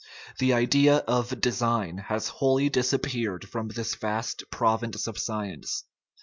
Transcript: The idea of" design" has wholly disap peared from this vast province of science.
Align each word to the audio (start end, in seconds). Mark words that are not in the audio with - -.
The 0.39 0.51
idea 0.53 0.97
of" 1.07 1.39
design" 1.41 1.99
has 2.07 2.27
wholly 2.29 2.71
disap 2.71 3.03
peared 3.03 3.47
from 3.47 3.67
this 3.67 3.93
vast 3.93 4.43
province 4.49 5.05
of 5.05 5.19
science. 5.19 5.83